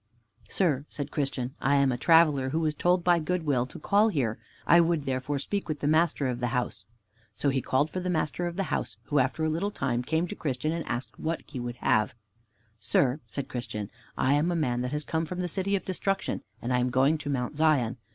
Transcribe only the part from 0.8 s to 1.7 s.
said Christian,